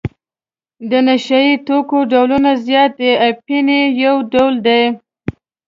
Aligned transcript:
د 0.89 0.91
نشه 1.07 1.39
یي 1.47 1.55
توکو 1.67 1.97
ډولونه 2.11 2.51
زیات 2.67 2.91
دي 2.99 3.11
اپین 3.29 3.67
یې 3.77 3.81
یو 4.03 4.15
ډول 4.33 4.53
دی. 4.67 4.83